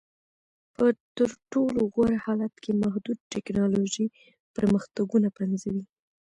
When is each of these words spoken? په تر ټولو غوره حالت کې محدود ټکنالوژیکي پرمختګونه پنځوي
په 0.75 0.85
تر 1.15 1.29
ټولو 1.51 1.79
غوره 1.93 2.17
حالت 2.25 2.53
کې 2.63 2.79
محدود 2.83 3.17
ټکنالوژیکي 3.33 4.15
پرمختګونه 4.55 5.27
پنځوي 5.39 5.83